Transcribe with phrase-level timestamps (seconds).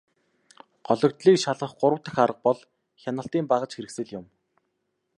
[0.87, 2.57] Гологдлыг шалгах гурав дахь арга бол
[3.01, 4.25] хяналтын багажхэрэгслэл юм.